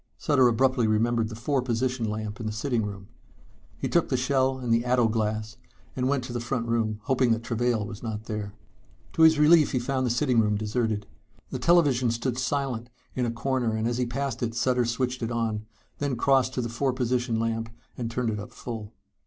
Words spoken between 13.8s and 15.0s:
as he passed it Sutter